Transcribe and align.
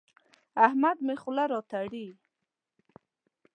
احمد 0.65 0.97
مې 1.05 1.15
خوله 1.21 1.43
راتړي. 1.51 2.07